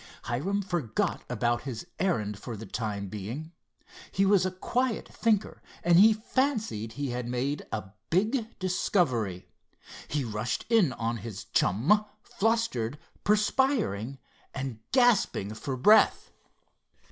[0.23, 3.51] Hiram forgot about his errand for the time being.
[4.11, 9.45] He was a quiet thinker, and he fancied he had made a big discovery.
[10.07, 14.17] He rushed in on his chum, flustered, perspiring
[14.55, 16.31] and gasping for breath.